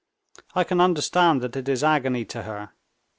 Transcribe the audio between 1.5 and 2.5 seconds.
it is agony to